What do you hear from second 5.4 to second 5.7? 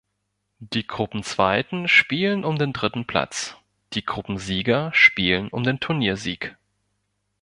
um